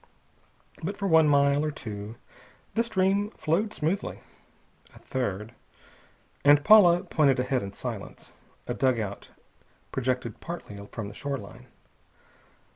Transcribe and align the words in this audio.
But 0.81 0.97
for 0.97 1.07
one 1.07 1.27
mile, 1.27 1.61
for 1.61 1.69
two, 1.69 2.15
the 2.73 2.81
stream 2.81 3.29
flowed 3.37 3.71
smoothly. 3.71 4.21
A 4.95 4.97
third.... 4.97 5.53
And 6.43 6.63
Paula 6.63 7.03
pointed 7.03 7.39
ahead 7.39 7.61
in 7.61 7.73
silence. 7.73 8.31
A 8.65 8.73
dug 8.73 8.99
out 8.99 9.29
projected 9.91 10.39
partly 10.39 10.75
from 10.91 11.07
the 11.07 11.13
shoreline. 11.13 11.67